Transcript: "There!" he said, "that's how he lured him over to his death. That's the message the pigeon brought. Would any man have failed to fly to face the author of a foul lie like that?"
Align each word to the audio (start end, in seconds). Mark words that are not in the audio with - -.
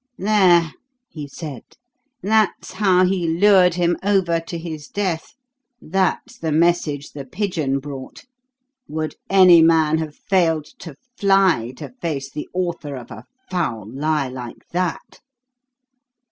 "There!" 0.17 0.73
he 1.09 1.27
said, 1.27 1.61
"that's 2.23 2.71
how 2.73 3.05
he 3.05 3.27
lured 3.27 3.75
him 3.75 3.97
over 4.01 4.39
to 4.39 4.57
his 4.57 4.87
death. 4.87 5.35
That's 5.79 6.39
the 6.39 6.51
message 6.51 7.11
the 7.11 7.23
pigeon 7.23 7.77
brought. 7.77 8.25
Would 8.87 9.13
any 9.29 9.61
man 9.61 9.99
have 9.99 10.15
failed 10.15 10.65
to 10.79 10.95
fly 11.15 11.73
to 11.77 11.89
face 12.01 12.31
the 12.31 12.49
author 12.51 12.95
of 12.95 13.11
a 13.11 13.25
foul 13.51 13.87
lie 13.93 14.27
like 14.27 14.67
that?" 14.71 15.19